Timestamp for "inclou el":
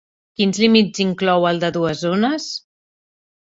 1.05-1.63